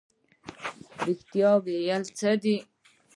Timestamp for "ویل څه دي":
1.65-2.55